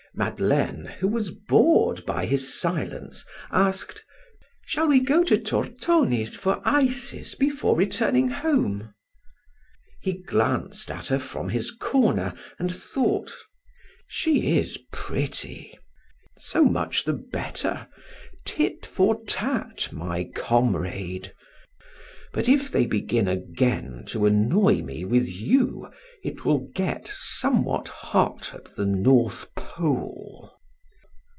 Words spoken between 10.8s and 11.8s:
at her from his